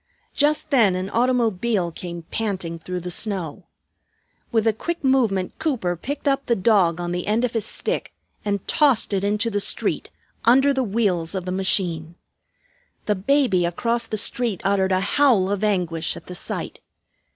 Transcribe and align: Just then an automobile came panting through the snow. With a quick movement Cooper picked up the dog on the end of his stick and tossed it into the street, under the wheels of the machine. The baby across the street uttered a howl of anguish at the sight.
Just 0.33 0.71
then 0.71 0.95
an 0.95 1.11
automobile 1.11 1.91
came 1.91 2.23
panting 2.31 2.79
through 2.79 3.01
the 3.01 3.11
snow. 3.11 3.67
With 4.51 4.65
a 4.65 4.73
quick 4.73 5.03
movement 5.03 5.59
Cooper 5.59 5.95
picked 5.95 6.27
up 6.27 6.47
the 6.47 6.55
dog 6.55 6.99
on 6.99 7.11
the 7.11 7.27
end 7.27 7.43
of 7.45 7.51
his 7.53 7.67
stick 7.67 8.11
and 8.43 8.67
tossed 8.67 9.13
it 9.13 9.23
into 9.23 9.51
the 9.51 9.59
street, 9.59 10.09
under 10.43 10.73
the 10.73 10.81
wheels 10.81 11.35
of 11.35 11.45
the 11.45 11.51
machine. 11.51 12.15
The 13.05 13.13
baby 13.13 13.63
across 13.63 14.07
the 14.07 14.17
street 14.17 14.59
uttered 14.63 14.91
a 14.91 15.01
howl 15.01 15.51
of 15.51 15.63
anguish 15.63 16.17
at 16.17 16.25
the 16.25 16.33
sight. 16.33 16.79